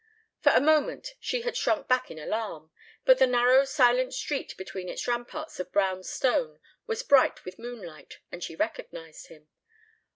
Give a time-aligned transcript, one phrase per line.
[0.39, 2.71] For a moment she had shrunk back in alarm,
[3.05, 8.17] but the narrow silent street between its ramparts of brown stone was bright with moonlight
[8.31, 9.47] and she recognized him.